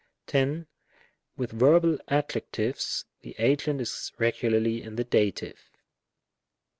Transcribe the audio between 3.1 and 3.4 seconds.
the